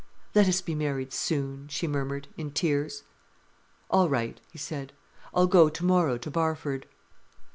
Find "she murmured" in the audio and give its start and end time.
1.67-2.27